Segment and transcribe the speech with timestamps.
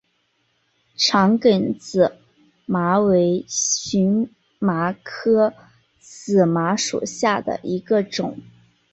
[0.97, 2.11] 长梗紫
[2.65, 5.53] 麻为荨麻科
[5.99, 8.39] 紫麻属下的一个种。